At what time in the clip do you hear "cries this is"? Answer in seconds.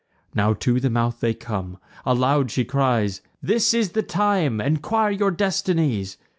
2.65-3.91